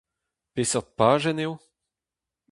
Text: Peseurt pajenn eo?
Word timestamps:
Peseurt 0.53 0.89
pajenn 0.97 1.41
eo? 1.45 1.53